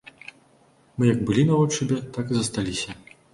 Мы 0.97 1.03
як 1.09 1.19
былі 1.31 1.43
на 1.49 1.51
наводшыбе, 1.51 2.01
так 2.17 2.25
і 2.33 2.39
засталіся. 2.39 2.89